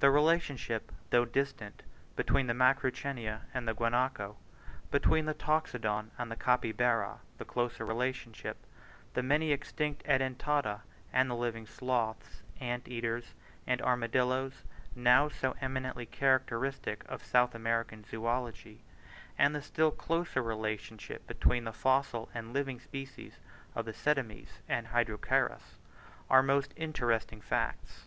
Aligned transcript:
The 0.00 0.10
relationship, 0.10 0.92
though 1.08 1.24
distant, 1.24 1.82
between 2.14 2.46
the 2.46 2.52
Macrauchenia 2.52 3.46
and 3.54 3.66
the 3.66 3.72
Guanaco, 3.72 4.36
between 4.90 5.24
the 5.24 5.32
Toxodon 5.32 6.10
and 6.18 6.30
the 6.30 6.36
Capybara, 6.36 7.20
the 7.38 7.46
closer 7.46 7.82
relationship 7.86 8.58
between 8.60 9.04
the 9.14 9.22
many 9.22 9.52
extinct 9.52 10.04
Edentata 10.04 10.82
and 11.10 11.30
the 11.30 11.34
living 11.34 11.64
sloths, 11.66 12.42
ant 12.60 12.86
eaters, 12.86 13.32
and 13.66 13.80
armadillos, 13.80 14.64
now 14.94 15.26
so 15.26 15.56
eminently 15.62 16.04
characteristic 16.04 17.02
of 17.08 17.24
South 17.24 17.54
American 17.54 18.04
zoology, 18.04 18.84
and 19.38 19.54
the 19.54 19.62
still 19.62 19.90
closer 19.90 20.42
relationship 20.42 21.26
between 21.26 21.64
the 21.64 21.72
fossil 21.72 22.28
and 22.34 22.52
living 22.52 22.78
species 22.78 23.38
of 23.74 23.86
Ctenomys 23.86 24.60
and 24.68 24.88
Hydrochaerus, 24.88 25.78
are 26.28 26.42
most 26.42 26.74
interesting 26.76 27.40
facts. 27.40 28.04